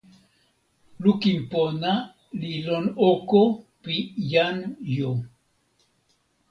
lukin 1.03 1.39
pona 1.51 1.93
li 2.39 2.53
lon 2.67 2.85
oko 3.09 3.41
pi 3.83 3.95
jan 4.31 4.57
jo. 4.95 5.11